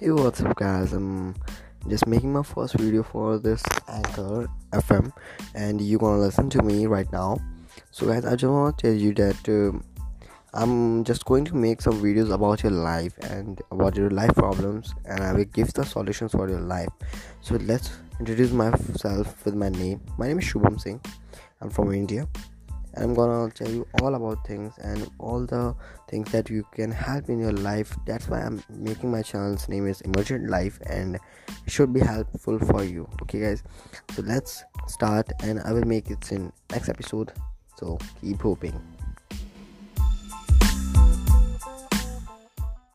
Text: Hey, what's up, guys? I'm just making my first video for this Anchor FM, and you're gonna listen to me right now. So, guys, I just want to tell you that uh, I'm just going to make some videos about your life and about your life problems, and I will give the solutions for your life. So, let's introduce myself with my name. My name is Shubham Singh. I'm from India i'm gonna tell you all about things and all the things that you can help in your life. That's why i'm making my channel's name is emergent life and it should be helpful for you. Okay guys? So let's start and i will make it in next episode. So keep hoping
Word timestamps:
Hey, 0.00 0.12
what's 0.12 0.40
up, 0.40 0.56
guys? 0.56 0.94
I'm 0.94 1.34
just 1.86 2.06
making 2.06 2.32
my 2.32 2.42
first 2.42 2.72
video 2.78 3.02
for 3.02 3.38
this 3.38 3.62
Anchor 3.86 4.48
FM, 4.72 5.12
and 5.54 5.78
you're 5.78 5.98
gonna 5.98 6.22
listen 6.22 6.48
to 6.48 6.62
me 6.62 6.86
right 6.86 7.12
now. 7.12 7.36
So, 7.90 8.06
guys, 8.06 8.24
I 8.24 8.34
just 8.34 8.50
want 8.50 8.78
to 8.78 8.86
tell 8.86 8.96
you 8.98 9.12
that 9.16 9.46
uh, 9.46 9.78
I'm 10.54 11.04
just 11.04 11.26
going 11.26 11.44
to 11.44 11.54
make 11.54 11.82
some 11.82 12.00
videos 12.00 12.32
about 12.32 12.62
your 12.62 12.72
life 12.72 13.12
and 13.24 13.60
about 13.70 13.94
your 13.94 14.08
life 14.08 14.34
problems, 14.36 14.94
and 15.04 15.22
I 15.22 15.34
will 15.34 15.44
give 15.44 15.74
the 15.74 15.84
solutions 15.84 16.32
for 16.32 16.48
your 16.48 16.60
life. 16.60 16.88
So, 17.42 17.56
let's 17.56 17.90
introduce 18.18 18.52
myself 18.52 19.44
with 19.44 19.54
my 19.54 19.68
name. 19.68 20.00
My 20.16 20.28
name 20.28 20.38
is 20.38 20.46
Shubham 20.46 20.80
Singh. 20.80 21.02
I'm 21.60 21.68
from 21.68 21.92
India 21.92 22.26
i'm 23.00 23.14
gonna 23.14 23.50
tell 23.50 23.68
you 23.68 23.86
all 24.00 24.14
about 24.14 24.46
things 24.46 24.74
and 24.78 25.08
all 25.18 25.44
the 25.46 25.74
things 26.08 26.30
that 26.32 26.50
you 26.50 26.64
can 26.72 26.90
help 26.90 27.28
in 27.28 27.38
your 27.38 27.52
life. 27.52 27.96
That's 28.06 28.28
why 28.28 28.40
i'm 28.42 28.62
making 28.68 29.10
my 29.10 29.22
channel's 29.22 29.68
name 29.68 29.86
is 29.86 30.00
emergent 30.02 30.50
life 30.50 30.78
and 30.86 31.16
it 31.16 31.72
should 31.72 31.92
be 31.92 32.00
helpful 32.00 32.58
for 32.58 32.84
you. 32.84 33.08
Okay 33.22 33.40
guys? 33.40 33.62
So 34.14 34.22
let's 34.22 34.64
start 34.86 35.30
and 35.42 35.60
i 35.60 35.72
will 35.72 35.86
make 35.86 36.10
it 36.10 36.30
in 36.32 36.52
next 36.70 36.88
episode. 36.88 37.32
So 37.78 37.98
keep 38.20 38.40
hoping 38.42 38.78